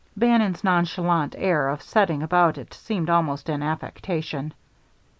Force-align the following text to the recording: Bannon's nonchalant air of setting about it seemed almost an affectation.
Bannon's 0.17 0.63
nonchalant 0.63 1.35
air 1.37 1.69
of 1.69 1.83
setting 1.83 2.23
about 2.23 2.57
it 2.57 2.73
seemed 2.73 3.07
almost 3.07 3.49
an 3.49 3.61
affectation. 3.61 4.51